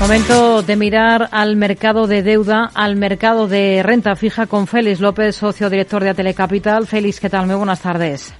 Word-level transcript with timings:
Momento 0.00 0.62
de 0.62 0.76
mirar 0.76 1.28
al 1.30 1.56
mercado 1.56 2.06
de 2.06 2.22
deuda, 2.22 2.70
al 2.74 2.96
mercado 2.96 3.46
de 3.46 3.82
renta 3.82 4.16
fija 4.16 4.46
con 4.46 4.66
Félix 4.66 4.98
López, 4.98 5.36
socio 5.36 5.68
director 5.68 6.02
de 6.02 6.14
Telecapital. 6.14 6.86
Félix, 6.86 7.20
¿qué 7.20 7.28
tal? 7.28 7.46
Muy 7.46 7.56
buenas 7.56 7.82
tardes. 7.82 8.34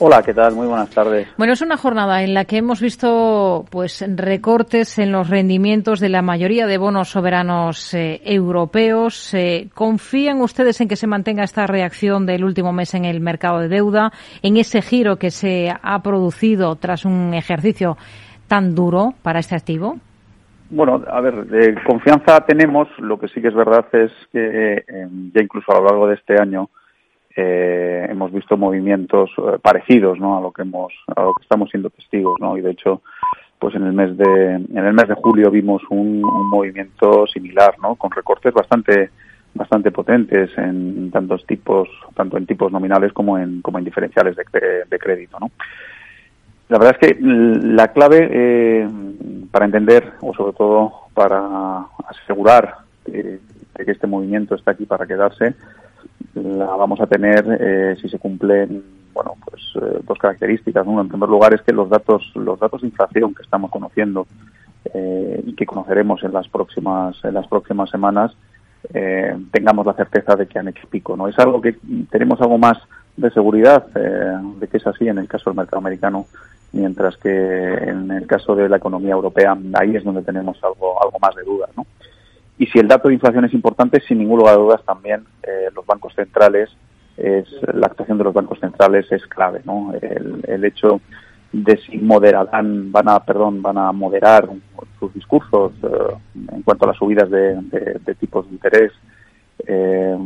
Hola, 0.00 0.20
¿qué 0.20 0.34
tal? 0.34 0.56
Muy 0.56 0.66
buenas 0.66 0.90
tardes. 0.90 1.28
Bueno, 1.38 1.52
es 1.52 1.60
una 1.60 1.76
jornada 1.76 2.24
en 2.24 2.34
la 2.34 2.44
que 2.44 2.56
hemos 2.56 2.80
visto 2.80 3.66
pues 3.70 4.04
recortes 4.16 4.98
en 4.98 5.12
los 5.12 5.30
rendimientos 5.30 6.00
de 6.00 6.08
la 6.08 6.22
mayoría 6.22 6.66
de 6.66 6.76
bonos 6.76 7.10
soberanos 7.10 7.94
eh, 7.94 8.20
europeos. 8.24 9.32
Eh, 9.32 9.68
¿Confían 9.72 10.40
ustedes 10.40 10.80
en 10.80 10.88
que 10.88 10.96
se 10.96 11.06
mantenga 11.06 11.44
esta 11.44 11.68
reacción 11.68 12.26
del 12.26 12.42
último 12.42 12.72
mes 12.72 12.94
en 12.94 13.04
el 13.04 13.20
mercado 13.20 13.60
de 13.60 13.68
deuda, 13.68 14.10
en 14.42 14.56
ese 14.56 14.82
giro 14.82 15.18
que 15.18 15.30
se 15.30 15.68
ha 15.70 16.02
producido 16.02 16.74
tras 16.74 17.04
un 17.04 17.32
ejercicio 17.32 17.96
tan 18.48 18.74
duro 18.74 19.14
para 19.22 19.38
este 19.38 19.54
activo? 19.54 19.98
Bueno, 20.70 21.02
a 21.08 21.20
ver, 21.20 21.46
de 21.46 21.74
confianza 21.82 22.40
tenemos. 22.46 22.88
Lo 22.98 23.18
que 23.18 23.26
sí 23.28 23.42
que 23.42 23.48
es 23.48 23.54
verdad 23.54 23.86
es 23.92 24.12
que 24.32 24.84
eh, 24.86 25.08
ya 25.34 25.42
incluso 25.42 25.72
a 25.72 25.80
lo 25.80 25.86
largo 25.86 26.06
de 26.06 26.14
este 26.14 26.40
año 26.40 26.70
eh, 27.34 28.06
hemos 28.08 28.32
visto 28.32 28.56
movimientos 28.56 29.30
eh, 29.38 29.58
parecidos, 29.60 30.20
¿no? 30.20 30.38
A 30.38 30.40
lo 30.40 30.52
que 30.52 30.62
hemos, 30.62 30.92
a 31.16 31.22
lo 31.22 31.34
que 31.34 31.42
estamos 31.42 31.70
siendo 31.70 31.90
testigos, 31.90 32.38
¿no? 32.38 32.56
Y 32.56 32.60
de 32.60 32.70
hecho, 32.70 33.02
pues 33.58 33.74
en 33.74 33.84
el 33.84 33.92
mes 33.92 34.16
de, 34.16 34.54
en 34.54 34.78
el 34.78 34.92
mes 34.92 35.08
de 35.08 35.14
julio 35.14 35.50
vimos 35.50 35.82
un, 35.90 36.20
movimiento 36.20 37.26
similar, 37.26 37.74
¿no? 37.82 37.96
Con 37.96 38.12
recortes 38.12 38.54
bastante, 38.54 39.10
bastante 39.54 39.90
potentes 39.90 40.56
en 40.56 41.10
tantos 41.10 41.44
tipos, 41.46 41.88
tanto 42.14 42.36
en 42.36 42.46
tipos 42.46 42.70
nominales 42.70 43.12
como 43.12 43.38
en, 43.38 43.60
como 43.60 43.78
en 43.78 43.84
diferenciales 43.84 44.36
de, 44.36 44.44
de 44.88 44.98
crédito, 45.00 45.36
¿no? 45.40 45.50
La 46.70 46.78
verdad 46.78 46.96
es 47.00 47.08
que 47.08 47.20
la 47.20 47.88
clave 47.88 48.28
eh, 48.30 48.88
para 49.50 49.64
entender, 49.64 50.12
o 50.20 50.32
sobre 50.32 50.52
todo 50.52 50.92
para 51.14 51.84
asegurar 52.06 52.76
de 53.04 53.40
que 53.84 53.90
este 53.90 54.06
movimiento 54.06 54.54
está 54.54 54.70
aquí 54.70 54.86
para 54.86 55.04
quedarse, 55.04 55.54
la 56.34 56.66
vamos 56.66 57.00
a 57.00 57.08
tener 57.08 57.44
eh, 57.60 57.96
si 58.00 58.08
se 58.08 58.20
cumplen 58.20 58.84
bueno 59.12 59.34
pues 59.44 59.60
eh, 59.82 59.98
dos 60.06 60.16
características 60.16 60.86
uno 60.86 61.00
en 61.00 61.08
primer 61.08 61.28
lugar 61.28 61.52
es 61.52 61.62
que 61.62 61.72
los 61.72 61.90
datos 61.90 62.30
los 62.36 62.60
datos 62.60 62.82
de 62.82 62.86
inflación 62.86 63.34
que 63.34 63.42
estamos 63.42 63.70
conociendo 63.70 64.26
y 64.94 65.54
que 65.54 65.66
conoceremos 65.66 66.22
en 66.22 66.32
las 66.32 66.48
próximas 66.48 67.16
en 67.24 67.34
las 67.34 67.46
próximas 67.48 67.90
semanas 67.90 68.32
tengamos 69.50 69.84
la 69.84 69.94
certeza 69.94 70.36
de 70.36 70.46
que 70.46 70.58
han 70.58 70.68
hecho 70.68 70.86
no 71.16 71.28
es 71.28 71.38
algo 71.38 71.60
que 71.60 71.76
tenemos 72.10 72.40
algo 72.40 72.58
más 72.58 72.78
de 73.16 73.30
seguridad 73.30 73.86
de 73.86 74.68
que 74.68 74.76
es 74.76 74.86
así 74.86 75.08
en 75.08 75.18
el 75.18 75.28
caso 75.28 75.50
del 75.50 75.56
mercado 75.56 75.78
americano 75.78 76.26
mientras 76.72 77.16
que 77.16 77.30
en 77.30 78.10
el 78.10 78.26
caso 78.26 78.54
de 78.54 78.68
la 78.68 78.76
economía 78.76 79.12
europea 79.12 79.56
ahí 79.74 79.96
es 79.96 80.04
donde 80.04 80.22
tenemos 80.22 80.62
algo, 80.62 81.02
algo 81.02 81.18
más 81.20 81.34
de 81.34 81.42
dudas. 81.42 81.70
¿no? 81.76 81.86
Y 82.58 82.66
si 82.66 82.78
el 82.78 82.88
dato 82.88 83.08
de 83.08 83.14
inflación 83.14 83.44
es 83.44 83.54
importante, 83.54 84.00
sin 84.00 84.18
ningún 84.18 84.38
lugar 84.38 84.56
de 84.56 84.62
dudas 84.62 84.84
también 84.84 85.24
eh, 85.42 85.68
los 85.74 85.84
bancos 85.86 86.14
centrales, 86.14 86.70
es, 87.16 87.46
la 87.74 87.86
actuación 87.86 88.18
de 88.18 88.24
los 88.24 88.34
bancos 88.34 88.60
centrales 88.60 89.10
es 89.10 89.26
clave. 89.26 89.60
¿no? 89.64 89.92
El, 90.00 90.44
el 90.46 90.64
hecho 90.64 91.00
de 91.52 91.76
si 91.78 91.98
moderarán, 91.98 92.92
van 92.92 93.08
a, 93.08 93.20
perdón, 93.20 93.60
van 93.60 93.78
a 93.78 93.90
moderar 93.92 94.48
sus 94.98 95.12
discursos 95.14 95.72
eh, 95.82 96.14
en 96.52 96.62
cuanto 96.62 96.84
a 96.84 96.88
las 96.88 96.96
subidas 96.96 97.28
de, 97.30 97.56
de, 98.04 98.14
tipos 98.14 98.46
de 98.46 98.52
interés 98.52 98.92
eh, 99.66 100.16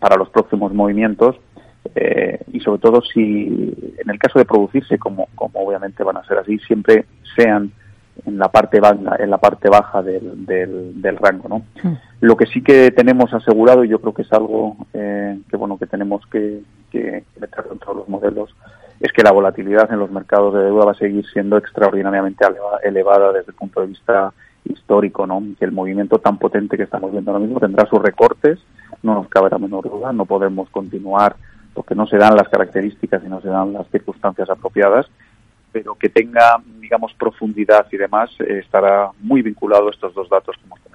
para 0.00 0.16
los 0.16 0.28
próximos 0.30 0.74
movimientos, 0.74 1.36
eh, 1.94 2.40
y 2.52 2.60
sobre 2.60 2.80
todo 2.80 3.02
si 3.02 3.46
en 3.98 4.10
el 4.10 4.18
caso 4.18 4.38
de 4.38 4.44
producirse 4.44 4.98
como, 4.98 5.28
como 5.34 5.60
obviamente 5.60 6.02
van 6.02 6.16
a 6.16 6.24
ser 6.24 6.38
así 6.38 6.58
siempre 6.58 7.06
sean 7.36 7.72
en 8.26 8.38
la 8.38 8.48
parte 8.48 8.80
baja, 8.80 9.16
en 9.18 9.30
la 9.30 9.38
parte 9.38 9.68
baja 9.68 10.02
del, 10.02 10.46
del, 10.46 11.16
rango 11.16 11.48
no 11.48 11.62
lo 12.20 12.36
que 12.36 12.46
sí 12.46 12.62
que 12.62 12.90
tenemos 12.90 13.32
asegurado 13.32 13.84
y 13.84 13.88
yo 13.88 14.00
creo 14.00 14.14
que 14.14 14.22
es 14.22 14.32
algo 14.32 14.76
eh, 14.92 15.38
que 15.48 15.56
bueno 15.56 15.78
que 15.78 15.86
tenemos 15.86 16.24
que, 16.26 16.62
que 16.90 17.24
meter 17.40 17.64
dentro 17.68 17.92
de 17.92 17.98
los 18.00 18.08
modelos 18.08 18.54
es 19.00 19.12
que 19.12 19.22
la 19.22 19.32
volatilidad 19.32 19.92
en 19.92 19.98
los 19.98 20.10
mercados 20.10 20.54
de 20.54 20.64
deuda 20.64 20.86
va 20.86 20.92
a 20.92 20.96
seguir 20.96 21.26
siendo 21.32 21.58
extraordinariamente 21.58 22.44
elevada 22.84 23.32
desde 23.32 23.50
el 23.50 23.54
punto 23.54 23.80
de 23.80 23.88
vista 23.88 24.32
histórico, 24.64 25.26
¿no? 25.26 25.42
Que 25.58 25.66
el 25.66 25.72
movimiento 25.72 26.18
tan 26.18 26.38
potente 26.38 26.76
que 26.76 26.84
estamos 26.84 27.12
viendo 27.12 27.30
ahora 27.30 27.44
mismo 27.44 27.60
tendrá 27.60 27.86
sus 27.86 28.00
recortes, 28.00 28.58
no 29.02 29.14
nos 29.14 29.28
cabe 29.28 29.50
la 29.50 29.58
menor 29.58 29.88
duda, 29.88 30.12
no 30.12 30.24
podemos 30.24 30.70
continuar 30.70 31.36
porque 31.74 31.94
no 31.94 32.06
se 32.06 32.16
dan 32.16 32.36
las 32.36 32.48
características 32.48 33.22
y 33.24 33.28
no 33.28 33.40
se 33.40 33.48
dan 33.48 33.72
las 33.72 33.88
circunstancias 33.88 34.48
apropiadas, 34.48 35.06
pero 35.72 35.96
que 35.96 36.08
tenga, 36.08 36.62
digamos, 36.78 37.12
profundidad 37.14 37.86
y 37.90 37.96
demás, 37.96 38.30
eh, 38.38 38.60
estará 38.64 39.10
muy 39.20 39.42
vinculado 39.42 39.88
a 39.88 39.90
estos 39.90 40.14
dos 40.14 40.28
datos 40.30 40.56
que 40.56 40.64
hemos 40.64 40.78
comentado. 40.78 40.93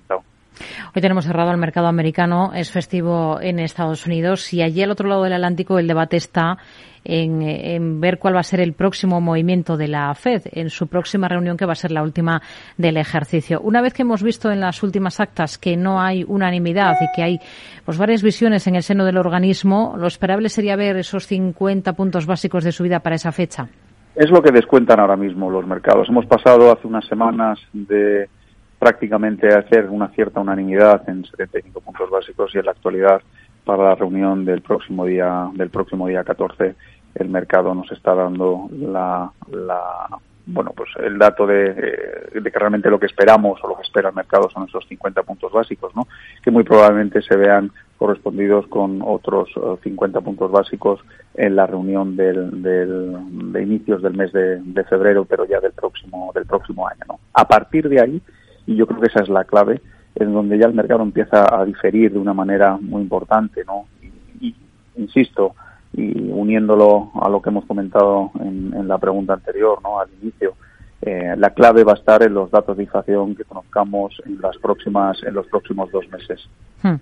Hoy 0.95 1.01
tenemos 1.01 1.25
cerrado 1.25 1.51
el 1.51 1.57
mercado 1.57 1.87
americano, 1.87 2.51
es 2.53 2.71
festivo 2.71 3.39
en 3.41 3.59
Estados 3.59 4.05
Unidos 4.05 4.53
y 4.53 4.61
allí 4.61 4.81
al 4.81 4.91
otro 4.91 5.07
lado 5.07 5.23
del 5.23 5.33
Atlántico 5.33 5.79
el 5.79 5.87
debate 5.87 6.17
está 6.17 6.57
en, 7.03 8.01
ver 8.01 8.19
cuál 8.19 8.35
va 8.35 8.39
a 8.39 8.43
ser 8.43 8.59
el 8.59 8.73
próximo 8.73 9.21
movimiento 9.21 9.77
de 9.77 9.87
la 9.87 10.13
Fed 10.15 10.43
en 10.51 10.69
su 10.69 10.87
próxima 10.87 11.27
reunión, 11.27 11.57
que 11.57 11.65
va 11.65 11.73
a 11.73 11.75
ser 11.75 11.91
la 11.91 12.03
última 12.03 12.41
del 12.77 12.97
ejercicio. 12.97 13.61
Una 13.61 13.81
vez 13.81 13.93
que 13.93 14.01
hemos 14.01 14.23
visto 14.23 14.51
en 14.51 14.59
las 14.59 14.83
últimas 14.83 15.19
actas 15.19 15.57
que 15.57 15.77
no 15.77 16.01
hay 16.01 16.23
unanimidad 16.27 16.95
y 17.01 17.15
que 17.15 17.23
hay 17.23 17.39
pues 17.85 17.97
varias 17.97 18.23
visiones 18.23 18.67
en 18.67 18.75
el 18.75 18.83
seno 18.83 19.05
del 19.05 19.17
organismo, 19.17 19.95
lo 19.97 20.07
esperable 20.07 20.49
sería 20.49 20.75
ver 20.75 20.97
esos 20.97 21.27
50 21.27 21.93
puntos 21.93 22.25
básicos 22.25 22.63
de 22.63 22.71
subida 22.71 22.99
para 22.99 23.15
esa 23.15 23.31
fecha. 23.31 23.67
Es 24.15 24.29
lo 24.31 24.41
que 24.41 24.51
descuentan 24.51 24.99
ahora 24.99 25.15
mismo 25.15 25.49
los 25.49 25.65
mercados. 25.65 26.09
Hemos 26.09 26.25
pasado 26.25 26.71
hace 26.71 26.87
unas 26.87 27.05
semanas 27.07 27.59
de 27.71 28.27
prácticamente 28.79 29.53
hacer 29.53 29.90
una 29.90 30.07
cierta 30.09 30.40
unanimidad 30.40 31.07
en 31.09 31.25
75 31.25 31.81
puntos 31.81 32.09
básicos 32.09 32.56
y 32.56 32.59
en 32.59 32.66
la 32.66 32.72
actualidad 32.72 33.22
para 33.66 33.84
la 33.84 33.95
reunión 33.95 34.45
del 34.45 34.62
próximo 34.62 35.06
día 35.06 35.50
del 35.53 35.69
próximo 35.69 36.07
día 36.07 36.23
14 36.23 36.75
el 37.16 37.29
mercado 37.29 37.75
nos 37.75 37.91
está 37.91 38.16
dando 38.16 38.69
la, 38.79 39.29
bueno 40.45 40.72
pues 40.75 40.89
el 41.03 41.18
dato 41.18 41.45
de, 41.45 41.73
de, 42.34 42.51
que 42.51 42.59
realmente 42.59 42.89
lo 42.89 43.00
que 43.00 43.07
esperamos 43.07 43.59
o 43.62 43.68
lo 43.68 43.75
que 43.75 43.84
espera 43.84 44.09
el 44.09 44.16
mercado 44.16 44.50
son 44.50 44.63
esos 44.63 44.88
50 44.88 45.23
puntos 45.23 45.51
básicos 45.51 45.94
no 45.94 46.07
que 46.41 46.50
muy 46.50 46.63
probablemente 46.63 47.22
se 47.22 47.35
vean 47.35 47.72
correspondidos 47.97 48.66
con 48.68 49.01
otros 49.03 49.50
50 49.84 50.18
eh, 50.18 50.22
puntos 50.22 50.51
básicos 50.51 51.01
en 51.35 51.57
la 51.57 51.68
reunión 51.68 52.16
del, 52.16 52.63
del, 52.63 53.51
de 53.51 53.62
inicios 53.62 54.01
del 54.01 54.13
mes 54.13 54.31
de, 54.31 54.62
de, 54.62 54.84
febrero 54.85 55.25
pero 55.25 55.45
ya 55.45 55.59
del 55.59 55.73
próximo 55.73 56.31
del 56.34 56.45
próximo 56.45 56.88
año 56.88 57.01
no 57.09 57.19
a 57.34 57.45
partir 57.45 57.89
de 57.89 58.00
ahí 58.01 58.22
y 58.69 58.75
yo 58.75 58.85
creo 58.85 59.02
que 59.02 59.07
esa 59.07 59.24
es 59.24 59.30
la 59.30 59.46
clave 59.46 59.81
en 60.13 60.31
donde 60.31 60.59
ya 60.59 60.68
el 60.68 60.75
mercado 60.75 61.02
empieza 61.02 61.59
a 61.59 61.66
diferir 61.66 62.13
de 62.13 62.19
una 62.19 62.35
manera 62.35 62.78
muy 62.80 63.02
importante, 63.02 63.63
¿no? 63.66 63.85
Y, 64.40 64.56
insisto, 64.96 65.56
y 65.91 66.30
uniéndolo 66.30 67.12
a 67.19 67.30
lo 67.30 67.41
que 67.41 67.50
hemos 67.50 67.66
comentado 67.66 68.31
en, 68.40 68.88
la 68.88 69.00
pregunta 69.00 69.34
anterior, 69.34 69.80
¿no? 69.81 70.00
Al 70.00 70.09
inicio, 70.22 70.53
eh, 71.09 71.35
la 71.37 71.49
clave 71.51 71.83
va 71.83 71.93
a 71.93 71.95
estar 71.95 72.21
en 72.23 72.33
los 72.33 72.51
datos 72.51 72.77
de 72.77 72.83
inflación 72.83 73.35
que 73.35 73.43
conozcamos 73.43 74.21
en 74.25 74.39
las 74.41 74.57
próximas, 74.57 75.17
en 75.23 75.33
los 75.33 75.47
próximos 75.47 75.91
dos 75.91 76.07
meses. 76.09 76.47
Hmm. 76.83 76.95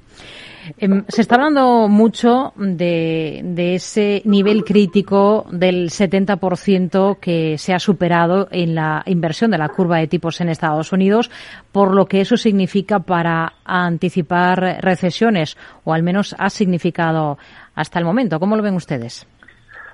Em, 0.77 1.03
se 1.07 1.21
está 1.21 1.35
hablando 1.35 1.87
mucho 1.87 2.53
de, 2.55 3.41
ese 3.75 4.21
nivel 4.25 4.63
crítico 4.63 5.45
del 5.51 5.89
70% 5.89 7.19
que 7.19 7.57
se 7.57 7.73
ha 7.73 7.79
superado 7.79 8.47
en 8.51 8.75
la 8.75 9.03
inversión 9.05 9.51
de 9.51 9.57
la 9.57 9.69
curva 9.69 9.97
de 9.97 10.07
tipos 10.07 10.41
en 10.41 10.49
Estados 10.49 10.91
Unidos, 10.91 11.31
por 11.71 11.93
lo 11.93 12.05
que 12.05 12.21
eso 12.21 12.37
significa 12.37 12.99
para 12.99 13.53
anticipar 13.65 14.79
recesiones, 14.81 15.57
o 15.83 15.93
al 15.93 16.03
menos 16.03 16.35
ha 16.37 16.49
significado 16.49 17.37
hasta 17.75 17.99
el 17.99 18.05
momento. 18.05 18.39
¿Cómo 18.39 18.55
lo 18.55 18.63
ven 18.63 18.75
ustedes? 18.75 19.27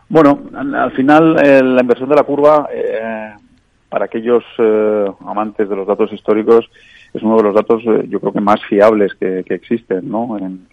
Bueno, 0.09 0.43
al 0.53 0.91
final 0.91 1.37
eh, 1.43 1.61
la 1.63 1.81
inversión 1.81 2.09
de 2.09 2.15
la 2.15 2.23
curva, 2.23 2.67
eh, 2.73 3.33
para 3.93 4.05
aquellos 4.05 4.43
eh, 4.57 5.05
amantes 5.23 5.69
de 5.69 5.75
los 5.75 5.85
datos 5.85 6.11
históricos, 6.11 6.67
es 7.13 7.21
uno 7.21 7.37
de 7.37 7.43
los 7.43 7.53
datos, 7.53 7.83
eh, 7.85 8.07
yo 8.09 8.19
creo 8.19 8.33
que 8.33 8.41
más 8.41 8.59
fiables 8.67 9.13
que, 9.13 9.45
existen, 9.47 10.09
¿no? 10.09 10.35
En, 10.39 10.67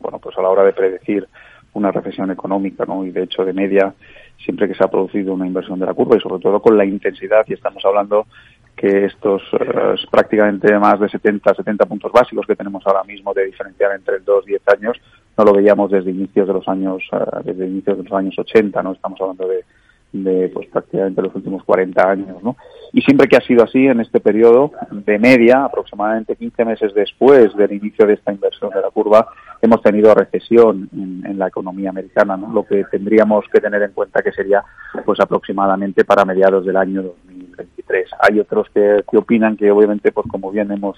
bueno, 0.00 0.20
pues 0.20 0.38
a 0.38 0.42
la 0.42 0.48
hora 0.48 0.62
de 0.62 0.72
predecir 0.72 1.26
una 1.72 1.90
recesión 1.90 2.30
económica, 2.30 2.84
¿no? 2.86 3.04
Y 3.04 3.10
de 3.10 3.24
hecho, 3.24 3.44
de 3.44 3.52
media, 3.52 3.92
siempre 4.36 4.68
que 4.68 4.76
se 4.76 4.84
ha 4.84 4.88
producido 4.88 5.34
una 5.34 5.48
inversión 5.48 5.80
de 5.80 5.86
la 5.86 5.94
curva 5.94 6.16
y 6.16 6.20
sobre 6.20 6.40
todo 6.40 6.62
con 6.62 6.78
la 6.78 6.84
intensidad 6.84 7.44
y 7.48 7.54
estamos 7.54 7.84
hablando 7.84 8.28
que 8.76 9.06
estos 9.06 9.42
eh, 9.58 9.96
prácticamente 10.08 10.78
más 10.78 11.00
de 11.00 11.08
70, 11.08 11.56
70 11.56 11.86
puntos 11.86 12.12
básicos 12.12 12.46
que 12.46 12.54
tenemos 12.54 12.86
ahora 12.86 13.02
mismo 13.02 13.34
de 13.34 13.46
diferenciar 13.46 13.96
entre 13.96 14.20
2 14.20 14.44
y 14.46 14.50
10 14.50 14.62
años, 14.76 14.96
no 15.36 15.42
lo 15.42 15.54
veíamos 15.54 15.90
desde 15.90 16.12
inicios 16.12 16.46
de 16.46 16.54
los 16.54 16.68
años, 16.68 17.02
eh, 17.10 17.16
desde 17.42 17.66
inicios 17.66 17.98
de 17.98 18.04
los 18.04 18.12
años 18.12 18.38
80, 18.38 18.80
¿no? 18.84 18.92
Estamos 18.92 19.20
hablando 19.20 19.48
de, 19.48 19.64
de 20.12 20.50
pues 20.52 20.68
prácticamente 20.68 21.22
los 21.22 21.34
últimos 21.34 21.62
40 21.64 22.10
años, 22.10 22.42
¿no? 22.42 22.56
Y 22.92 23.02
siempre 23.02 23.28
que 23.28 23.36
ha 23.36 23.40
sido 23.40 23.64
así 23.64 23.86
en 23.86 24.00
este 24.00 24.20
periodo 24.20 24.72
de 24.90 25.18
media, 25.18 25.64
aproximadamente 25.64 26.36
15 26.36 26.64
meses 26.64 26.94
después 26.94 27.54
del 27.56 27.72
inicio 27.72 28.06
de 28.06 28.14
esta 28.14 28.32
inversión 28.32 28.70
de 28.70 28.80
la 28.80 28.90
curva, 28.90 29.28
hemos 29.60 29.82
tenido 29.82 30.14
recesión 30.14 30.88
en, 30.92 31.26
en 31.26 31.38
la 31.38 31.48
economía 31.48 31.90
americana, 31.90 32.36
¿no? 32.36 32.52
Lo 32.52 32.64
que 32.64 32.84
tendríamos 32.84 33.44
que 33.52 33.60
tener 33.60 33.82
en 33.82 33.92
cuenta 33.92 34.22
que 34.22 34.32
sería 34.32 34.64
pues 35.04 35.20
aproximadamente 35.20 36.04
para 36.04 36.24
mediados 36.24 36.64
del 36.64 36.76
año 36.76 37.02
2023. 37.02 38.10
Hay 38.20 38.40
otros 38.40 38.68
que, 38.70 39.04
que 39.10 39.18
opinan 39.18 39.56
que 39.56 39.70
obviamente 39.70 40.12
pues 40.12 40.26
como 40.30 40.50
bien 40.50 40.70
hemos 40.72 40.96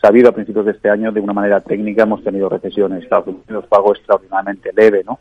sabido 0.00 0.28
a 0.28 0.32
principios 0.32 0.66
de 0.66 0.72
este 0.72 0.90
año 0.90 1.12
de 1.12 1.20
una 1.20 1.32
manera 1.32 1.60
técnica 1.60 2.04
hemos 2.04 2.22
tenido 2.22 2.48
recesión 2.48 2.92
en 2.92 3.02
Estados 3.02 3.28
Unidos, 3.28 3.66
pago 3.68 3.94
extraordinariamente 3.94 4.70
leve, 4.74 5.02
¿no? 5.04 5.18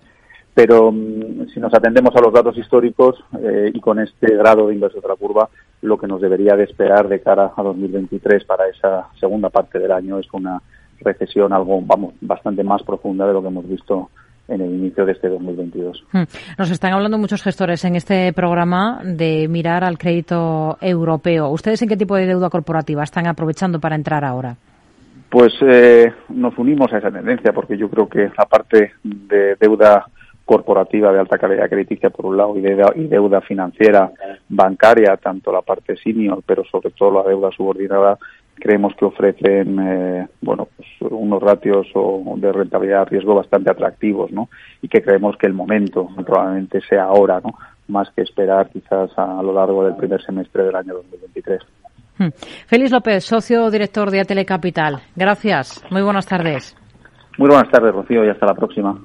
Pero 0.58 0.92
mm, 0.92 1.50
si 1.54 1.60
nos 1.60 1.72
atendemos 1.72 2.16
a 2.16 2.20
los 2.20 2.34
datos 2.34 2.58
históricos 2.58 3.24
eh, 3.40 3.70
y 3.72 3.80
con 3.80 4.00
este 4.00 4.36
grado 4.36 4.68
de 4.68 4.74
inversión 4.74 5.04
de 5.04 5.08
la 5.08 5.16
curva, 5.16 5.48
lo 5.84 6.00
que 6.00 6.08
nos 6.08 6.20
debería 6.20 6.56
de 6.56 6.64
esperar 6.64 7.08
de 7.08 7.22
cara 7.22 7.52
a 7.56 7.62
2023 7.62 8.44
para 8.46 8.68
esa 8.68 9.08
segunda 9.20 9.52
parte 9.52 9.78
del 9.78 9.92
año 9.92 10.18
es 10.18 10.26
una 10.34 10.60
recesión 11.00 11.54
algo, 11.54 11.80
vamos, 11.84 12.16
bastante 12.22 12.64
más 12.64 12.82
profunda 12.82 13.28
de 13.28 13.34
lo 13.34 13.44
que 13.44 13.50
hemos 13.50 13.70
visto 13.70 14.10
en 14.48 14.62
el 14.62 14.74
inicio 14.74 15.06
de 15.06 15.12
este 15.12 15.30
2022. 15.30 16.04
Hmm. 16.12 16.24
Nos 16.58 16.72
están 16.72 16.94
hablando 16.94 17.20
muchos 17.20 17.44
gestores 17.44 17.86
en 17.86 17.96
este 17.96 18.34
programa 18.34 19.02
de 19.04 19.48
mirar 19.48 19.84
al 19.84 20.00
crédito 20.00 20.80
europeo. 20.82 21.50
¿Ustedes 21.50 21.84
en 21.84 21.90
qué 21.90 21.98
tipo 21.98 22.16
de 22.16 22.26
deuda 22.26 22.50
corporativa 22.50 23.04
están 23.04 23.28
aprovechando 23.28 23.80
para 23.80 23.96
entrar 23.96 24.26
ahora? 24.26 24.56
Pues 25.30 25.54
eh, 25.62 26.12
nos 26.30 26.58
unimos 26.58 26.92
a 26.94 26.98
esa 26.98 27.12
tendencia 27.12 27.54
porque 27.54 27.78
yo 27.78 27.92
creo 27.92 28.10
que 28.10 28.32
la 28.36 28.46
parte 28.46 28.94
de 29.04 29.56
deuda 29.60 30.08
corporativa 30.48 31.12
de 31.12 31.20
alta 31.20 31.38
calidad 31.38 31.70
crediticia 31.70 32.10
por 32.10 32.26
un 32.26 32.38
lado 32.38 32.58
y, 32.58 32.62
deuda, 32.62 32.94
y 32.96 33.04
deuda 33.04 33.42
financiera 33.42 34.10
bancaria, 34.48 35.18
tanto 35.18 35.52
la 35.52 35.62
parte 35.62 35.98
senior, 35.98 36.42
pero 36.46 36.64
sobre 36.64 36.92
todo 36.92 37.22
la 37.22 37.30
deuda 37.30 37.52
subordinada, 37.52 38.18
creemos 38.56 38.96
que 38.96 39.04
ofrecen 39.04 39.78
eh, 39.78 40.28
bueno 40.42 40.70
pues 40.76 40.88
unos 41.12 41.44
ratios 41.44 41.88
de 42.38 42.52
rentabilidad 42.54 43.10
riesgo 43.10 43.36
bastante 43.36 43.70
atractivos, 43.70 44.32
¿no? 44.32 44.48
Y 44.82 44.88
que 44.88 45.02
creemos 45.02 45.36
que 45.36 45.48
el 45.48 45.54
momento 45.54 46.08
probablemente 46.26 46.80
sea 46.80 47.04
ahora, 47.04 47.42
¿no? 47.44 47.54
Más 47.90 48.10
que 48.12 48.22
esperar 48.22 48.70
quizás 48.70 49.12
a, 49.18 49.40
a 49.40 49.44
lo 49.44 49.54
largo 49.54 49.84
del 49.84 49.98
primer 49.98 50.24
semestre 50.24 50.64
del 50.64 50.76
año 50.78 50.94
2023. 50.94 51.60
Hmm. 52.20 52.30
Félix 52.68 52.92
López, 52.92 53.26
socio 53.26 53.70
director 53.70 54.10
de 54.12 54.22
Atele 54.22 54.46
Capital. 54.46 55.02
Gracias. 55.14 55.84
Muy 55.92 56.02
buenas 56.02 56.26
tardes. 56.26 56.74
Muy 57.38 57.50
buenas 57.50 57.70
tardes, 57.70 57.94
Rocío, 57.94 58.26
y 58.26 58.30
hasta 58.30 58.46
la 58.46 58.56
próxima. 58.56 58.98